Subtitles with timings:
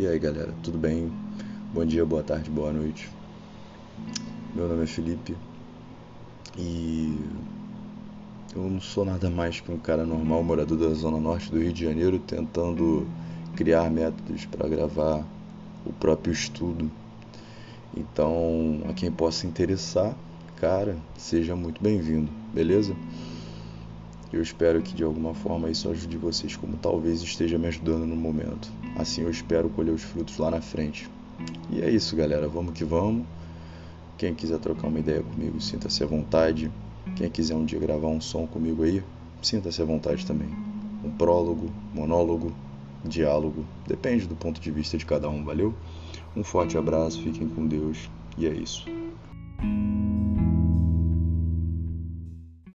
[0.00, 1.12] E aí galera, tudo bem?
[1.74, 3.14] Bom dia, boa tarde, boa noite.
[4.54, 5.36] Meu nome é Felipe
[6.56, 7.20] e
[8.56, 11.70] eu não sou nada mais que um cara normal, morador da zona norte do Rio
[11.70, 13.06] de Janeiro, tentando
[13.54, 15.22] criar métodos para gravar
[15.84, 16.90] o próprio estudo.
[17.94, 20.16] Então, a quem possa interessar,
[20.56, 22.96] cara, seja muito bem-vindo, beleza?
[24.32, 28.14] Eu espero que de alguma forma isso ajude vocês, como talvez esteja me ajudando no
[28.14, 28.70] momento.
[28.96, 31.10] Assim eu espero colher os frutos lá na frente.
[31.68, 32.48] E é isso, galera.
[32.48, 33.26] Vamos que vamos.
[34.16, 36.70] Quem quiser trocar uma ideia comigo, sinta-se à vontade.
[37.16, 39.02] Quem quiser um dia gravar um som comigo aí,
[39.42, 40.50] sinta-se à vontade também.
[41.02, 42.52] Um prólogo, monólogo,
[43.04, 45.74] diálogo, depende do ponto de vista de cada um, valeu?
[46.36, 48.99] Um forte abraço, fiquem com Deus e é isso.